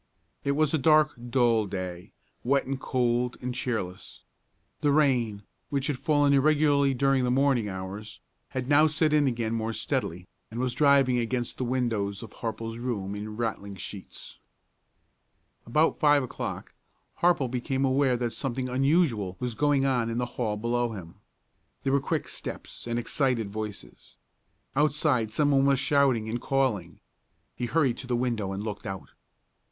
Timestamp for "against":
11.19-11.59